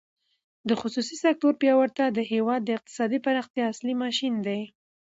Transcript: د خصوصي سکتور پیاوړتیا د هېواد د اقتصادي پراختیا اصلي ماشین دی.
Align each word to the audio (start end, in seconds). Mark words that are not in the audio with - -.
د 0.67 0.69
خصوصي 0.81 1.15
سکتور 1.23 1.53
پیاوړتیا 1.61 2.07
د 2.13 2.19
هېواد 2.31 2.61
د 2.63 2.69
اقتصادي 2.77 3.19
پراختیا 3.25 3.63
اصلي 3.73 3.93
ماشین 4.03 4.33
دی. 4.47 4.61